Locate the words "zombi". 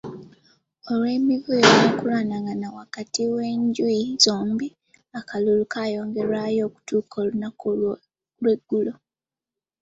4.23-4.67